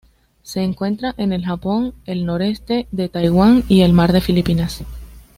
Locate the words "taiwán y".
3.07-3.81